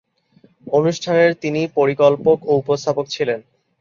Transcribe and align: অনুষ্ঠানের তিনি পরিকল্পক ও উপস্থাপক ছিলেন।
অনুষ্ঠানের 0.67 1.31
তিনি 1.43 1.61
পরিকল্পক 1.77 2.37
ও 2.45 2.61
উপস্থাপক 2.61 3.05
ছিলেন। 3.07 3.39